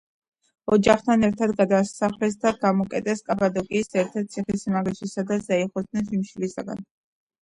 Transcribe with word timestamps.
ოჯახთან 0.75 1.25
ერთად 1.27 1.51
გადაასახლეს 1.59 2.39
და 2.45 2.53
გამოკეტეს 2.65 3.21
კაპადოკიის 3.27 3.93
ერთ-ერთ 4.05 4.33
ციხესიმაგრეში, 4.37 5.11
სადაც 5.15 5.49
დაიხოცნენ 5.55 6.09
შიმშილისაგან. 6.13 6.83